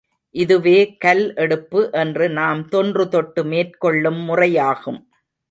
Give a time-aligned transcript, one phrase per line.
[0.35, 4.99] இதுவே கல் எடுப்பு என்று நாம் தொன்று தொட்டு மேற்கொள்ளும் முறையாகும்.